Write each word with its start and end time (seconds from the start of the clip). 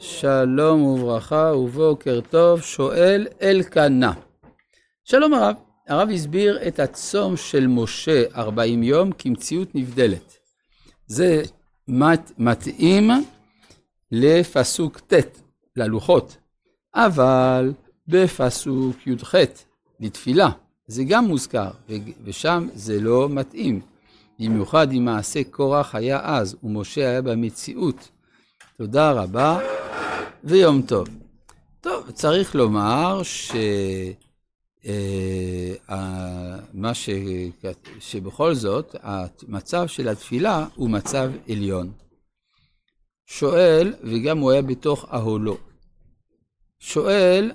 שלום 0.00 0.82
וברכה 0.82 1.52
ובוקר 1.56 2.20
טוב, 2.30 2.60
שואל 2.60 3.26
אלקנה. 3.42 4.12
שלום 5.04 5.34
הרב, 5.34 5.54
הרב 5.88 6.08
הסביר 6.10 6.68
את 6.68 6.78
הצום 6.78 7.36
של 7.36 7.66
משה 7.66 8.24
40 8.36 8.82
יום 8.82 9.12
כמציאות 9.12 9.74
נבדלת. 9.74 10.38
זה 11.06 11.42
מת, 11.88 12.32
מתאים 12.38 13.10
לפסוק 14.12 15.00
ט', 15.00 15.40
ללוחות, 15.76 16.36
אבל 16.94 17.72
בפסוק 18.08 19.06
י"ח, 19.06 19.34
לתפילה, 20.00 20.48
זה 20.86 21.04
גם 21.04 21.24
מוזכר, 21.24 21.70
ושם 22.24 22.68
זה 22.74 23.00
לא 23.00 23.28
מתאים. 23.28 23.80
במיוחד 24.38 24.92
אם 24.92 25.04
מעשה 25.04 25.44
קורח 25.44 25.94
היה 25.94 26.20
אז, 26.22 26.56
ומשה 26.62 27.00
היה 27.00 27.22
במציאות. 27.22 28.08
תודה 28.80 29.12
רבה 29.12 29.58
ויום 30.44 30.82
טוב. 30.82 31.08
טוב, 31.80 32.10
צריך 32.10 32.54
לומר 32.54 33.22
ש... 33.22 33.52
אה, 34.86 36.56
מה 36.74 36.94
ש... 36.94 37.08
שבכל 37.98 38.54
זאת, 38.54 38.96
המצב 39.02 39.86
של 39.86 40.08
התפילה 40.08 40.66
הוא 40.74 40.90
מצב 40.90 41.30
עליון. 41.48 41.92
שואל, 43.26 43.94
וגם 44.02 44.38
הוא 44.38 44.50
היה 44.50 44.62
בתוך 44.62 45.06
אהולו. 45.12 45.56
שואל 46.78 47.52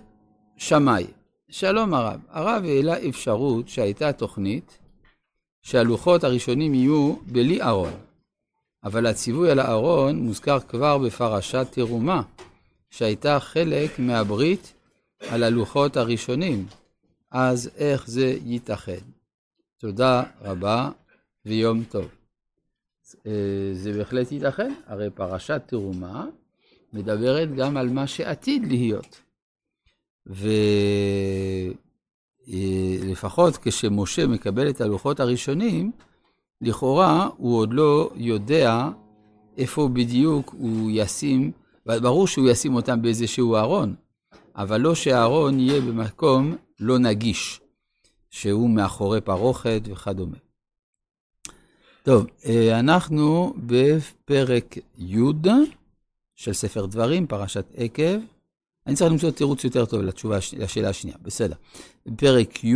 שמאי, 0.57 1.07
שלום 1.49 1.93
הרב, 1.93 2.19
הרב 2.29 2.63
העלה 2.65 3.09
אפשרות 3.09 3.67
שהייתה 3.67 4.13
תוכנית 4.13 4.79
שהלוחות 5.61 6.23
הראשונים 6.23 6.73
יהיו 6.73 7.15
בלי 7.25 7.61
ארון, 7.61 7.93
אבל 8.85 9.05
הציווי 9.05 9.51
על 9.51 9.59
הארון 9.59 10.19
מוזכר 10.19 10.59
כבר 10.59 10.97
בפרשת 10.97 11.67
תרומה, 11.71 12.21
שהייתה 12.89 13.39
חלק 13.39 13.99
מהברית 13.99 14.73
על 15.29 15.43
הלוחות 15.43 15.97
הראשונים. 15.97 16.65
אז 17.31 17.69
איך 17.75 18.07
זה 18.07 18.37
ייתכן? 18.45 18.99
תודה 19.77 20.23
רבה 20.41 20.89
ויום 21.45 21.83
טוב. 21.83 22.05
אה, 23.25 23.31
זה 23.73 23.93
בהחלט 23.93 24.31
ייתכן, 24.31 24.73
הרי 24.85 25.09
פרשת 25.09 25.61
תרומה 25.65 26.25
מדברת 26.93 27.55
גם 27.55 27.77
על 27.77 27.89
מה 27.89 28.07
שעתיד 28.07 28.67
להיות. 28.67 29.21
ולפחות 32.47 33.57
כשמשה 33.57 34.27
מקבל 34.27 34.69
את 34.69 34.81
הלוחות 34.81 35.19
הראשונים, 35.19 35.91
לכאורה 36.65 37.29
הוא 37.37 37.57
עוד 37.57 37.73
לא 37.73 38.09
יודע 38.15 38.89
איפה 39.57 39.89
בדיוק 39.93 40.55
הוא 40.57 40.91
ישים, 40.93 41.51
ברור 41.85 42.27
שהוא 42.27 42.49
ישים 42.49 42.75
אותם 42.75 43.01
באיזשהו 43.01 43.55
ארון, 43.55 43.95
אבל 44.55 44.81
לא 44.81 44.95
שהארון 44.95 45.59
יהיה 45.59 45.81
במקום 45.81 46.55
לא 46.79 46.97
נגיש, 46.99 47.61
שהוא 48.29 48.69
מאחורי 48.69 49.21
פרוכת 49.21 49.81
וכדומה. 49.91 50.37
טוב, 52.03 52.25
אה, 52.45 52.79
אנחנו 52.79 53.53
בפרק 53.57 54.77
י' 54.97 55.17
של 56.35 56.53
ספר 56.53 56.85
דברים, 56.85 57.27
פרשת 57.27 57.65
עקב. 57.75 58.19
אני 58.87 58.95
צריך 58.95 59.11
למצוא 59.11 59.31
תירוץ 59.31 59.63
יותר 59.63 59.85
טוב 59.85 60.01
לתשובה, 60.01 60.37
לשאלה 60.57 60.89
השנייה, 60.89 61.17
בסדר. 61.21 61.55
פרק 62.15 62.63
י', 62.63 62.75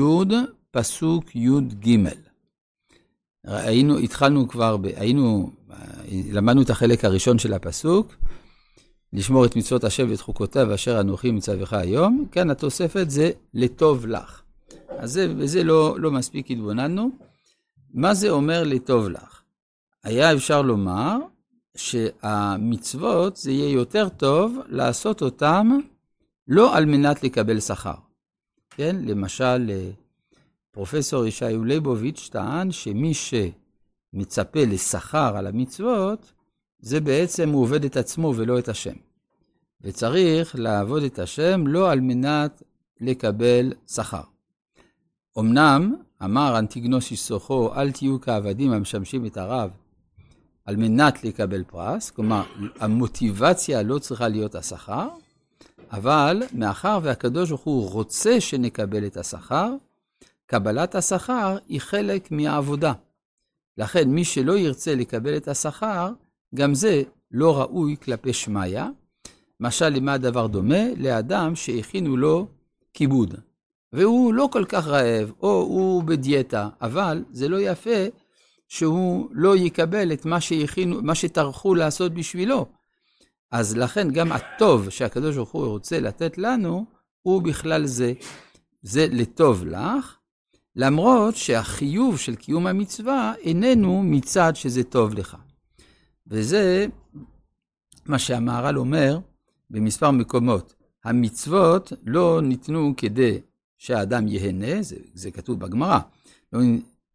פסוק 0.72 1.36
י"ג. 1.36 1.98
היינו, 3.50 3.98
התחלנו 3.98 4.48
כבר, 4.48 4.78
ב, 4.78 4.86
היינו, 4.86 5.52
למדנו 6.32 6.62
את 6.62 6.70
החלק 6.70 7.06
הראשון 7.06 7.40
של 7.40 7.54
הפסוק, 7.54 8.16
לשמור 9.14 9.46
את 9.46 9.56
מצוות 9.56 9.84
השם 9.84 10.10
ואת 10.10 10.22
חוקותיו 10.22 10.74
אשר 10.74 11.00
אנוכי 11.00 11.32
מצווך 11.32 11.74
היום. 11.74 12.26
כאן 12.32 12.50
התוספת 12.50 13.10
זה 13.10 13.32
לטוב 13.54 14.06
לך. 14.06 14.42
אז 14.90 15.12
זה, 15.12 15.34
בזה 15.34 15.64
לא, 15.64 15.96
לא 16.00 16.12
מספיק 16.12 16.52
התבוננו. 16.52 17.10
מה 17.94 18.14
זה 18.14 18.30
אומר 18.30 18.64
לטוב 18.64 19.10
לך? 19.10 19.42
היה 20.04 20.34
אפשר 20.34 20.62
לומר 20.62 21.18
שהמצוות 21.78 23.38
זה 23.38 23.52
יהיה 23.52 23.70
יותר 23.70 24.10
טוב 24.10 24.58
לעשות 24.68 25.22
אותם 25.22 25.80
לא 26.48 26.78
על 26.78 26.86
מנת 26.86 27.24
לקבל 27.24 27.60
שכר. 27.60 27.94
כן, 28.70 28.96
למשל, 29.04 29.72
פרופסור 30.72 31.26
ישעיהו 31.26 31.64
ליבוביץ' 31.64 32.30
טען 32.32 32.72
שמי 32.72 33.14
שמצפה 33.14 34.60
לשכר 34.66 35.38
על 35.38 35.48
המצוות, 35.48 36.34
זה 36.80 37.00
בעצם 37.00 37.50
הוא 37.50 37.62
עובד 37.62 37.86
את 37.86 37.98
עצמו 37.98 38.34
ולא 38.36 38.60
את 38.60 38.70
השם. 38.70 38.96
וצריך 39.82 40.56
לעבוד 40.60 41.04
את 41.04 41.20
השם 41.20 41.68
לא 41.68 41.92
על 41.92 42.00
מנת 42.00 42.64
לקבל 43.02 43.74
שכר. 43.88 44.22
אמנם, 45.40 45.96
אמר 46.24 46.60
אנטיגנוס 46.60 47.12
איסוכו, 47.12 47.76
אל 47.76 47.92
תהיו 47.92 48.22
כעבדים 48.22 48.72
המשמשים 48.72 49.26
את 49.26 49.38
הרב 49.38 49.70
על 50.66 50.76
מנת 50.76 51.24
לקבל 51.24 51.64
פרס, 51.64 52.10
כלומר, 52.10 52.44
המוטיבציה 52.80 53.84
לא 53.84 54.00
צריכה 54.00 54.28
להיות 54.28 54.56
השכר, 54.56 55.08
אבל 55.92 56.44
מאחר 56.54 57.00
והקדוש 57.04 57.50
ברוך 57.50 57.62
הוא 57.62 57.90
רוצה 57.90 58.42
שנקבל 58.42 59.06
את 59.06 59.18
השכר, 59.18 59.74
קבלת 60.52 60.96
השכר 60.96 61.58
היא 61.68 61.82
חלק 61.82 62.32
מהעבודה. 62.32 62.94
לכן 63.78 64.10
מי 64.10 64.26
שלא 64.26 64.58
ירצה 64.58 64.96
לקבל 64.96 65.38
את 65.38 65.48
השכר, 65.48 66.12
גם 66.56 66.74
זה 66.74 67.04
לא 67.32 67.60
ראוי 67.62 67.96
כלפי 68.04 68.34
שמיא. 68.34 68.82
משל 69.60 69.90
למה 69.90 70.14
הדבר 70.14 70.48
דומה? 70.48 70.94
לאדם 70.98 71.56
שהכינו 71.56 72.18
לו 72.18 72.48
כיבוד. 72.94 73.36
והוא 73.94 74.34
לא 74.34 74.50
כל 74.52 74.66
כך 74.70 74.88
רעב, 74.88 75.32
או 75.42 75.52
הוא 75.62 76.04
בדיאטה, 76.04 76.70
אבל 76.82 77.24
זה 77.32 77.48
לא 77.48 77.58
יפה 77.60 78.06
שהוא 78.68 79.30
לא 79.32 79.58
יקבל 79.58 80.14
את 80.14 80.26
מה 80.26 80.42
שהכינו, 80.42 81.02
מה 81.02 81.16
שטרחו 81.16 81.76
לעשות 81.76 82.14
בשבילו. 82.14 82.66
אז 83.52 83.78
לכן 83.78 84.12
גם 84.12 84.32
הטוב 84.32 84.90
שהקדוש 84.90 85.36
ברוך 85.36 85.52
הוא 85.52 85.66
רוצה 85.66 86.00
לתת 86.00 86.38
לנו, 86.38 86.86
הוא 87.22 87.42
בכלל 87.42 87.86
זה. 87.86 88.14
זה 88.82 89.08
לטוב 89.12 89.66
לך, 89.66 90.19
למרות 90.76 91.36
שהחיוב 91.36 92.18
של 92.18 92.36
קיום 92.36 92.68
המצווה 92.68 93.34
איננו 93.42 94.04
מצד 94.04 94.56
שזה 94.56 94.84
טוב 94.84 95.14
לך. 95.14 95.38
וזה 96.28 96.86
מה 98.06 98.20
שהמהר"ל 98.20 98.78
אומר 98.78 99.20
במספר 99.70 100.12
מקומות. 100.12 100.74
המצוות 101.06 101.94
לא 102.06 102.42
ניתנו 102.44 102.94
כדי 102.98 103.40
שהאדם 103.78 104.28
ייהנה, 104.28 104.82
זה, 104.82 104.96
זה 105.14 105.32
כתוב 105.32 105.60
בגמרא. 105.60 106.00
לא, 106.54 106.60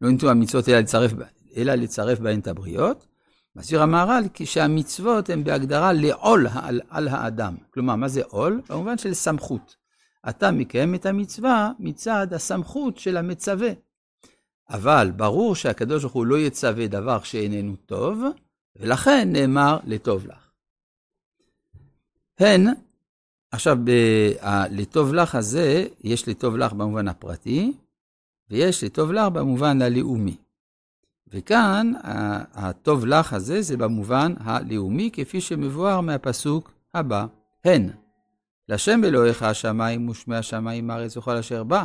לא 0.01 0.11
ניתנו 0.11 0.29
המצוות 0.29 0.69
אלא 0.69 0.79
לצרף, 0.79 1.11
אלא 1.57 1.73
לצרף 1.75 2.19
בהן 2.19 2.39
את 2.39 2.47
הבריות. 2.47 3.07
מסביר 3.55 3.81
המהר"ל 3.81 4.23
שהמצוות 4.43 5.29
הן 5.29 5.43
בהגדרה 5.43 5.93
לעול 5.93 6.47
על, 6.53 6.81
על 6.89 7.07
האדם. 7.07 7.55
כלומר, 7.73 7.95
מה 7.95 8.07
זה 8.07 8.21
עול? 8.27 8.61
במובן 8.69 8.97
של 8.97 9.13
סמכות. 9.13 9.75
אתה 10.29 10.51
מקיים 10.51 10.95
את 10.95 11.05
המצווה 11.05 11.71
מצד 11.79 12.33
הסמכות 12.33 12.97
של 12.97 13.17
המצווה. 13.17 13.69
אבל 14.69 15.11
ברור 15.15 15.55
שהקדוש 15.55 16.01
ברוך 16.03 16.13
הוא 16.13 16.25
לא 16.25 16.39
יצווה 16.39 16.87
דבר 16.87 17.23
שאיננו 17.23 17.75
טוב, 17.75 18.23
ולכן 18.75 19.29
נאמר 19.31 19.77
לטוב 19.85 20.27
לך. 20.27 20.51
הן, 22.39 22.67
עכשיו, 23.51 23.77
ב, 23.83 23.89
ה, 24.41 24.67
לטוב 24.67 25.13
לך 25.13 25.35
הזה, 25.35 25.87
יש 26.03 26.27
לטוב 26.27 26.57
לך 26.57 26.73
במובן 26.73 27.07
הפרטי, 27.07 27.73
ויש 28.49 28.83
לטוב 28.83 29.11
לך 29.11 29.27
במובן 29.27 29.81
הלאומי. 29.81 30.37
וכאן, 31.27 31.93
הטוב 32.53 33.05
לך 33.05 33.33
הזה 33.33 33.61
זה 33.61 33.77
במובן 33.77 34.33
הלאומי, 34.39 35.09
כפי 35.13 35.41
שמבואר 35.41 36.01
מהפסוק 36.01 36.71
הבא, 36.93 37.25
הן. 37.65 37.89
לשם 38.69 39.03
אלוהיך 39.03 39.43
השמיים 39.43 40.09
ושמי 40.09 40.35
השמיים 40.35 40.89
הארץ 40.89 41.17
וכל 41.17 41.35
אשר 41.35 41.63
בא. 41.63 41.83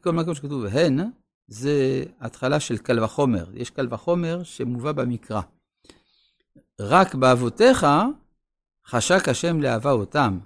כל 0.00 0.12
מקום 0.12 0.34
שכתוב 0.34 0.64
הן, 0.64 1.00
זה 1.48 2.04
התחלה 2.20 2.60
של 2.60 2.78
קל 2.78 3.04
וחומר. 3.04 3.44
יש 3.54 3.70
קל 3.70 3.88
וחומר 3.90 4.42
שמובא 4.42 4.92
במקרא. 4.92 5.40
רק 6.80 7.14
באבותיך 7.14 7.86
חשק 8.86 9.28
השם 9.28 9.60
לאהבה 9.60 9.90
אותם, 9.90 10.38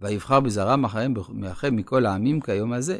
ויבחר 0.00 0.40
בזרם 0.40 0.84
אחריהם 0.84 1.14
מאחם 1.28 1.76
מכל 1.76 2.06
העמים 2.06 2.40
כיום 2.40 2.72
הזה. 2.72 2.98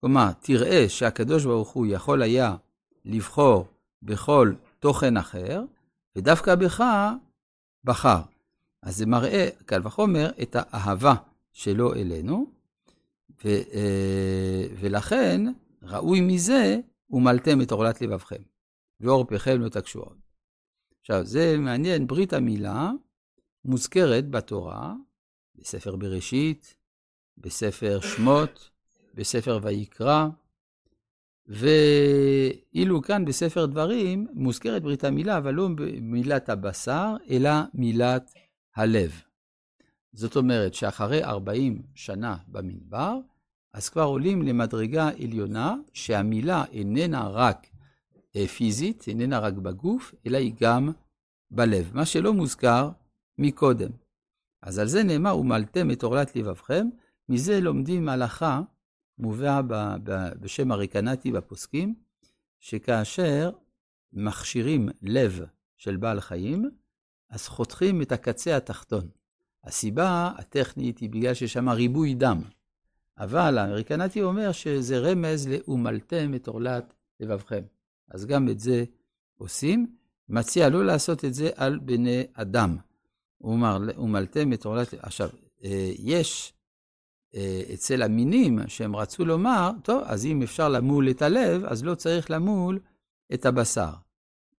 כלומר, 0.00 0.32
תראה 0.40 0.88
שהקדוש 0.88 1.44
ברוך 1.44 1.68
הוא 1.68 1.86
יכול 1.86 2.22
היה 2.22 2.56
לבחור 3.04 3.66
בכל 4.02 4.52
תוכן 4.78 5.16
אחר, 5.16 5.62
ודווקא 6.16 6.54
בך 6.54 6.84
בחר. 7.84 8.20
אז 8.86 8.96
זה 8.96 9.06
מראה, 9.06 9.48
קל 9.64 9.80
וחומר, 9.84 10.30
את 10.42 10.56
האהבה 10.58 11.14
שלו 11.52 11.94
אלינו, 11.94 12.50
ו, 13.44 13.48
אה, 13.48 14.66
ולכן 14.80 15.40
ראוי 15.82 16.20
מזה, 16.20 16.78
ומלתם 17.10 17.62
את 17.62 17.70
עורלת 17.70 18.00
לבבכם, 18.00 18.42
ועורפיכם 19.00 19.60
לא 19.60 19.68
תקשו 19.68 20.00
עוד. 20.00 20.16
עכשיו, 21.00 21.24
זה 21.24 21.58
מעניין, 21.58 22.06
ברית 22.06 22.32
המילה 22.32 22.90
מוזכרת 23.64 24.30
בתורה, 24.30 24.94
בספר 25.54 25.96
בראשית, 25.96 26.76
בספר 27.38 28.00
שמות, 28.00 28.70
בספר 29.14 29.58
ויקרא, 29.62 30.26
ואילו 31.46 33.02
כאן 33.02 33.24
בספר 33.24 33.66
דברים 33.66 34.26
מוזכרת 34.32 34.82
ברית 34.82 35.04
המילה, 35.04 35.38
אבל 35.38 35.54
לא 35.54 35.68
מילת 36.00 36.48
הבשר, 36.48 37.16
אלא 37.30 37.50
מילת 37.74 38.34
הלב. 38.76 39.22
זאת 40.12 40.36
אומרת 40.36 40.74
שאחרי 40.74 41.24
40 41.24 41.82
שנה 41.94 42.36
במדבר, 42.48 43.18
אז 43.72 43.88
כבר 43.88 44.02
עולים 44.02 44.42
למדרגה 44.42 45.08
עליונה, 45.08 45.74
שהמילה 45.92 46.64
איננה 46.72 47.28
רק 47.28 47.66
אה, 48.36 48.46
פיזית, 48.46 49.04
איננה 49.08 49.38
רק 49.38 49.54
בגוף, 49.54 50.14
אלא 50.26 50.36
היא 50.36 50.54
גם 50.60 50.90
בלב, 51.50 51.90
מה 51.94 52.06
שלא 52.06 52.32
מוזכר 52.32 52.90
מקודם. 53.38 53.90
אז 54.62 54.78
על 54.78 54.86
זה 54.86 55.02
נאמר, 55.02 55.38
ומלתם 55.38 55.90
את 55.90 56.02
עורלת 56.02 56.36
לבבכם, 56.36 56.88
מזה 57.28 57.60
לומדים 57.60 58.08
הלכה, 58.08 58.60
מובא 59.18 59.60
בשם 60.40 60.72
הריקנטי 60.72 61.32
בפוסקים, 61.32 61.94
שכאשר 62.60 63.50
מכשירים 64.12 64.88
לב 65.02 65.40
של 65.76 65.96
בעל 65.96 66.20
חיים, 66.20 66.70
אז 67.30 67.48
חותכים 67.48 68.02
את 68.02 68.12
הקצה 68.12 68.56
התחתון. 68.56 69.08
הסיבה 69.64 70.30
הטכנית 70.38 70.98
היא 70.98 71.10
בגלל 71.10 71.34
שיש 71.34 71.52
שם 71.52 71.68
ריבוי 71.68 72.14
דם. 72.14 72.42
אבל 73.18 73.58
האמריקנטי 73.58 74.22
אומר 74.22 74.52
שזה 74.52 74.98
רמז 74.98 75.48
ל"אומלתם 75.48 76.34
את 76.34 76.46
עורלת 76.46 76.94
לבבכם". 77.20 77.62
אז 78.10 78.26
גם 78.26 78.48
את 78.48 78.60
זה 78.60 78.84
עושים. 79.38 79.86
מציע 80.28 80.68
לא 80.68 80.84
לעשות 80.84 81.24
את 81.24 81.34
זה 81.34 81.50
על 81.56 81.78
בני 81.78 82.26
אדם. 82.34 82.76
ומלתם 83.40 84.52
את 84.52 84.64
עורלת... 84.64 84.94
עכשיו, 84.94 85.30
אה, 85.64 85.92
יש 85.98 86.52
אה, 87.34 87.62
אצל 87.74 88.02
המינים 88.02 88.58
שהם 88.68 88.96
רצו 88.96 89.24
לומר, 89.24 89.70
טוב, 89.82 90.02
אז 90.06 90.26
אם 90.26 90.42
אפשר 90.42 90.68
למול 90.68 91.10
את 91.10 91.22
הלב, 91.22 91.64
אז 91.64 91.84
לא 91.84 91.94
צריך 91.94 92.30
למול 92.30 92.78
את 93.34 93.46
הבשר. 93.46 93.92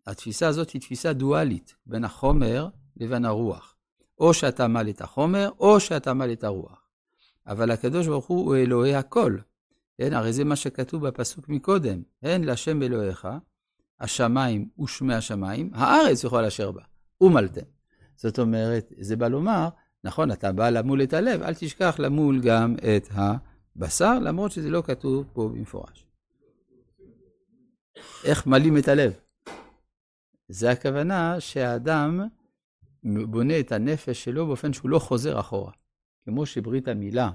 התפיסה 0.07 0.47
הזאת 0.47 0.69
היא 0.69 0.81
תפיסה 0.81 1.13
דואלית 1.13 1.75
בין 1.85 2.03
החומר 2.03 2.67
לבין 2.97 3.25
הרוח. 3.25 3.75
או 4.19 4.33
שאתה 4.33 4.67
מל 4.67 4.89
את 4.89 5.01
החומר, 5.01 5.49
או 5.59 5.79
שאתה 5.79 6.13
מל 6.13 6.31
את 6.31 6.43
הרוח. 6.43 6.87
אבל 7.47 7.71
הקדוש 7.71 8.07
ברוך 8.07 8.25
הוא 8.25 8.45
הוא 8.45 8.55
אלוהי 8.55 8.95
הכל. 8.95 9.37
כן, 9.97 10.13
הרי 10.13 10.33
זה 10.33 10.43
מה 10.43 10.55
שכתוב 10.55 11.07
בפסוק 11.07 11.49
מקודם, 11.49 12.01
הן 12.23 12.43
להשם 12.43 12.83
אלוהיך, 12.83 13.27
השמיים 13.99 14.69
ושמי 14.79 15.13
השמיים, 15.13 15.71
הארץ 15.73 16.25
וכל 16.25 16.45
אשר 16.45 16.71
בה, 16.71 16.81
ומלתם. 17.21 17.61
זאת 18.15 18.39
אומרת, 18.39 18.93
זה 18.99 19.15
בא 19.15 19.27
לומר, 19.27 19.69
נכון, 20.03 20.31
אתה 20.31 20.51
בא 20.51 20.69
למול 20.69 21.03
את 21.03 21.13
הלב, 21.13 21.41
אל 21.41 21.53
תשכח 21.53 21.95
למול 21.99 22.41
גם 22.41 22.75
את 22.75 23.07
הבשר, 23.11 24.19
למרות 24.19 24.51
שזה 24.51 24.69
לא 24.69 24.83
כתוב 24.85 25.25
פה 25.33 25.49
במפורש. 25.53 26.05
איך 28.23 28.47
מלים 28.47 28.77
את 28.77 28.87
הלב? 28.87 29.13
זה 30.49 30.71
הכוונה 30.71 31.39
שהאדם 31.39 32.27
בונה 33.03 33.59
את 33.59 33.71
הנפש 33.71 34.23
שלו 34.23 34.47
באופן 34.47 34.73
שהוא 34.73 34.89
לא 34.89 34.99
חוזר 34.99 35.39
אחורה. 35.39 35.71
כמו 36.25 36.45
שברית 36.45 36.87
המילה 36.87 37.31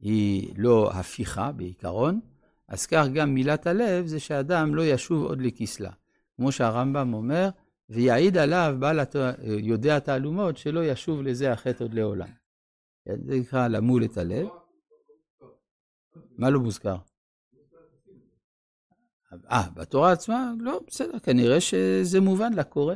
היא 0.00 0.54
לא 0.56 0.90
הפיכה 0.92 1.52
בעיקרון, 1.52 2.20
אז 2.68 2.86
כך 2.86 3.06
גם 3.14 3.34
מילת 3.34 3.66
הלב 3.66 4.06
זה 4.06 4.20
שאדם 4.20 4.74
לא 4.74 4.82
ישוב 4.82 5.24
עוד 5.24 5.40
לכסלה. 5.40 5.90
כמו 6.36 6.52
שהרמב"ם 6.52 7.14
אומר, 7.14 7.48
ויעיד 7.90 8.36
עליו 8.36 8.76
בעל 8.78 9.00
הת... 9.00 9.16
יודע 9.42 9.98
תעלומות 9.98 10.56
שלא 10.56 10.84
ישוב 10.84 11.22
לזה 11.22 11.52
החטא 11.52 11.84
עוד 11.84 11.94
לעולם. 11.94 12.28
כן, 13.04 13.16
זה 13.24 13.34
נקרא 13.40 13.68
למול 13.68 14.04
את 14.04 14.16
הלב. 14.18 14.46
מה 16.38 16.50
לא 16.50 16.60
מוזכר? 16.60 16.96
אה, 19.50 19.68
בתורה 19.74 20.12
עצמה? 20.12 20.52
לא, 20.60 20.80
בסדר, 20.86 21.18
כנראה 21.18 21.60
שזה 21.60 22.20
מובן 22.20 22.52
לקורא. 22.52 22.94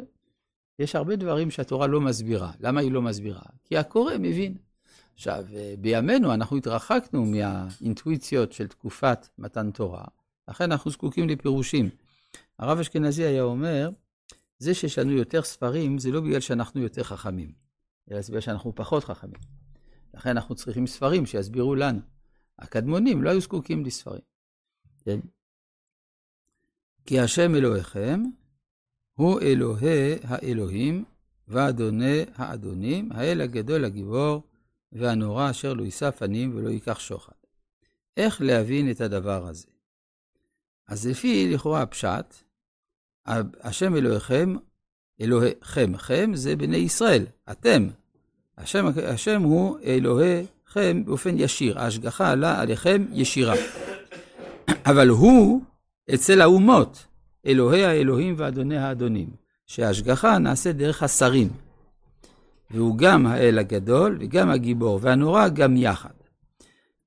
יש 0.79 0.95
הרבה 0.95 1.17
דברים 1.17 1.51
שהתורה 1.51 1.87
לא 1.87 2.01
מסבירה. 2.01 2.53
למה 2.61 2.81
היא 2.81 2.93
לא 2.93 3.03
מסבירה? 3.03 3.43
כי 3.65 3.77
הקורא 3.77 4.13
מבין. 4.19 4.57
עכשיו, 5.15 5.45
בימינו 5.79 6.35
אנחנו 6.35 6.57
התרחקנו 6.57 7.25
מהאינטואיציות 7.25 8.53
של 8.53 8.67
תקופת 8.67 9.29
מתן 9.39 9.71
תורה, 9.71 10.05
לכן 10.49 10.73
אנחנו 10.73 10.91
זקוקים 10.91 11.29
לפירושים. 11.29 11.91
הרב 12.59 12.79
אשכנזי 12.79 13.25
היה 13.25 13.43
אומר, 13.43 13.91
זה 14.59 14.75
שיש 14.75 14.99
לנו 14.99 15.13
יותר 15.13 15.43
ספרים, 15.43 15.99
זה 15.99 16.11
לא 16.11 16.21
בגלל 16.21 16.41
שאנחנו 16.41 16.81
יותר 16.81 17.03
חכמים, 17.03 17.53
אלא 18.11 18.21
זה 18.21 18.33
בגלל 18.33 18.41
שאנחנו 18.41 18.75
פחות 18.75 19.05
חכמים. 19.05 19.41
לכן 20.15 20.31
אנחנו 20.31 20.55
צריכים 20.55 20.87
ספרים 20.87 21.27
שיסבירו 21.27 21.75
לנו. 21.75 22.01
הקדמונים 22.59 23.23
לא 23.23 23.31
היו 23.31 23.41
זקוקים 23.41 23.85
לספרים. 23.85 24.21
כן? 25.05 25.21
כי 27.07 27.21
השם 27.21 27.55
אלוהיכם 27.55 28.23
הוא 29.15 29.41
אלוהי 29.41 30.15
האלוהים 30.25 31.05
ואדוני 31.49 32.25
האדונים, 32.35 33.13
האל 33.13 33.41
הגדול 33.41 33.85
הגיבור 33.85 34.43
והנורא 34.93 35.51
אשר 35.51 35.75
לא 35.75 35.83
יישא 35.83 36.11
פנים 36.11 36.57
ולא 36.57 36.69
ייקח 36.69 37.01
שוחד. 37.01 37.33
איך 38.17 38.41
להבין 38.41 38.91
את 38.91 39.01
הדבר 39.01 39.47
הזה? 39.47 39.67
אז 40.89 41.07
לפי 41.07 41.51
לכאורה 41.55 41.83
הפשט, 41.83 42.35
השם 43.61 43.97
אלוהיכם, 43.97 44.55
אלוהיכם, 45.21 45.97
חם 45.97 46.31
זה 46.35 46.57
בני 46.57 46.77
ישראל, 46.77 47.27
אתם. 47.51 47.89
השם, 48.59 48.87
השם 49.07 49.43
הוא 49.43 49.79
אלוהיכם 49.85 51.05
באופן 51.05 51.35
ישיר, 51.39 51.79
ההשגחה 51.79 52.31
עלה 52.31 52.61
עליכם 52.61 53.07
ישירה. 53.13 53.55
אבל 54.87 55.09
הוא 55.09 55.63
אצל 56.15 56.41
האומות, 56.41 57.07
אלוהי 57.47 57.85
האלוהים 57.85 58.35
ואדוני 58.39 58.79
האדונים, 58.79 59.31
שההשגחה 59.67 60.39
נעשית 60.39 60.77
דרך 60.77 61.03
השרים. 61.03 61.49
והוא 62.71 62.99
גם 62.99 63.27
האל 63.27 63.59
הגדול 63.59 64.19
וגם 64.21 64.51
הגיבור 64.51 64.99
והנורא 65.03 65.49
גם 65.49 65.77
יחד. 65.77 66.15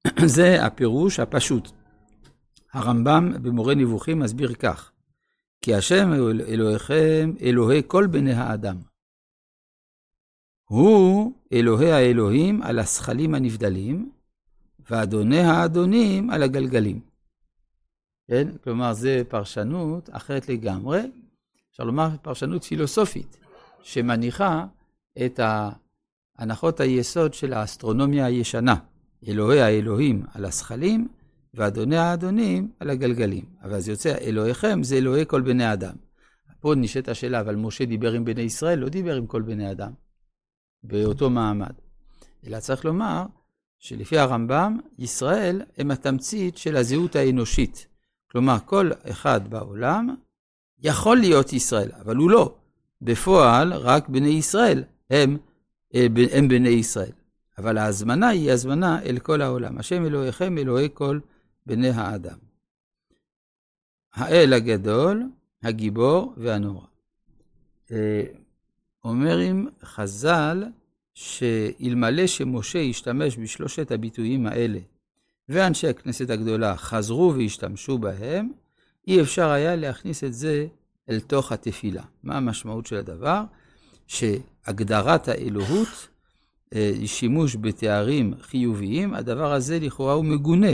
זה 0.36 0.66
הפירוש 0.66 1.20
הפשוט. 1.20 1.72
הרמב"ם 2.74 3.34
במורה 3.42 3.76
נבוכים 3.76 4.20
מסביר 4.20 4.54
כך: 4.54 4.92
כי 5.62 5.76
השם 5.76 6.14
אלוהיכם 6.48 7.32
אלוהי 7.42 7.82
כל 7.88 8.08
בני 8.08 8.34
האדם. 8.34 8.78
הוא 10.70 11.34
אלוהי 11.54 11.92
האלוהים 11.92 12.62
על 12.64 12.80
השכלים 12.80 13.36
הנבדלים, 13.36 14.10
ואדוני 14.90 15.40
האדונים 15.40 16.30
על 16.30 16.44
הגלגלים. 16.44 17.15
כן? 18.28 18.48
כלומר, 18.64 18.94
זו 18.94 19.10
פרשנות 19.30 20.10
אחרת 20.12 20.50
לגמרי, 20.50 21.00
אפשר 21.72 21.84
לומר 21.84 22.10
פרשנות 22.22 22.64
פילוסופית, 22.64 23.38
שמניחה 23.82 24.66
את 25.26 25.40
הנחות 26.38 26.80
היסוד 26.80 27.34
של 27.34 27.54
האסטרונומיה 27.54 28.26
הישנה, 28.26 28.76
אלוהי 29.28 29.62
האלוהים 29.62 30.24
על 30.34 30.46
השכלים, 30.46 31.08
ואדוני 31.54 31.98
האדונים 31.98 32.72
על 32.80 32.90
הגלגלים. 32.90 33.46
אבל 33.64 33.80
זה 33.80 33.92
יוצא, 33.92 34.16
אלוהיכם 34.22 34.84
זה 34.84 34.96
אלוהי 34.96 35.26
כל 35.28 35.42
בני 35.42 35.74
אדם. 35.74 35.96
פה 36.60 36.74
נשאלת 36.76 37.08
השאלה, 37.08 37.40
אבל 37.40 37.56
משה 37.56 37.86
דיבר 37.86 38.12
עם 38.12 38.26
בני 38.26 38.42
ישראל, 38.42 38.80
לא 38.80 38.90
דיבר 38.90 39.16
עם 39.16 39.28
כל 39.28 39.42
בני 39.42 39.72
אדם, 39.72 39.92
באותו 40.84 41.30
מעמד. 41.30 41.74
אלא 42.48 42.60
צריך 42.60 42.86
לומר 42.86 43.24
שלפי 43.80 44.18
הרמב"ם, 44.18 44.80
ישראל 45.00 45.62
הם 45.78 45.92
התמצית 45.92 46.58
של 46.58 46.76
הזהות 46.78 47.16
האנושית. 47.16 47.88
כלומר, 48.36 48.58
כל 48.66 48.92
אחד 49.10 49.48
בעולם 49.48 50.16
יכול 50.80 51.18
להיות 51.18 51.54
ישראל, 51.54 51.92
אבל 52.00 52.16
הוא 52.16 52.30
לא. 52.30 52.56
בפועל, 53.02 53.74
רק 53.74 54.10
בני 54.10 54.30
ישראל 54.30 54.84
הם, 55.10 55.38
אה, 55.96 56.08
הם 56.32 56.48
בני 56.48 56.70
ישראל. 56.70 57.12
אבל 57.58 57.78
ההזמנה 57.78 58.28
היא 58.28 58.52
הזמנה 58.52 59.02
אל 59.02 59.20
כל 59.20 59.42
העולם. 59.42 59.78
השם 59.78 60.06
אלוהיכם 60.06 60.58
אלוהי 60.58 60.90
כל 60.94 61.20
בני 61.66 61.90
האדם. 61.90 62.38
האל 64.14 64.54
הגדול, 64.54 65.24
הגיבור 65.64 66.34
והנורא. 66.38 66.86
אה, 67.92 68.24
אומרים 69.04 69.70
חז"ל 69.84 70.64
שאלמלא 71.14 72.28
שמשה 72.28 72.80
השתמש 72.80 73.38
בשלושת 73.38 73.92
הביטויים 73.92 74.48
האלה, 74.48 74.80
ואנשי 75.50 75.88
הכנסת 75.88 76.30
הגדולה 76.30 76.78
חזרו 76.78 77.34
והשתמשו 77.38 77.98
בהם, 77.98 78.50
אי 79.08 79.22
אפשר 79.22 79.50
היה 79.50 79.76
להכניס 79.76 80.24
את 80.24 80.34
זה 80.34 80.68
אל 81.10 81.20
תוך 81.20 81.52
התפילה. 81.52 82.04
מה 82.24 82.38
המשמעות 82.38 82.86
של 82.86 82.96
הדבר? 82.96 83.44
שהגדרת 84.08 85.28
האלוהות 85.28 86.08
אה, 86.74 86.92
שימוש 87.06 87.56
בתארים 87.62 88.34
חיוביים, 88.42 89.14
הדבר 89.14 89.54
הזה 89.54 89.80
לכאורה 89.80 90.14
הוא 90.14 90.26
מגונה. 90.26 90.72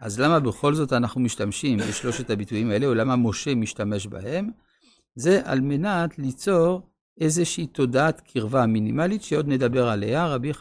אז 0.00 0.20
למה 0.20 0.40
בכל 0.40 0.74
זאת 0.74 0.92
אנחנו 0.92 1.20
משתמשים 1.20 1.78
בשלושת 1.78 2.30
הביטויים 2.30 2.70
האלה, 2.70 2.86
או 2.86 2.94
למה 2.94 3.16
משה 3.16 3.54
משתמש 3.54 4.06
בהם? 4.06 4.50
זה 5.14 5.40
על 5.44 5.60
מנת 5.60 6.18
ליצור 6.18 6.82
איזושהי 7.20 7.66
תודעת 7.66 8.20
קרבה 8.20 8.66
מינימלית 8.66 9.22
שעוד 9.22 9.48
נדבר 9.48 9.88
עליה, 9.88 10.26
רבי 10.26 10.54